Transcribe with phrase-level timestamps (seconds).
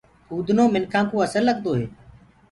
[0.29, 1.85] ڦُودنو منکآ ڪوُ اسل لگدو هي۔